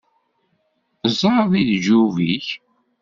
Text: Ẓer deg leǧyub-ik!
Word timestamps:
Ẓer 1.19 1.39
deg 1.51 1.61
leǧyub-ik! 1.67 2.47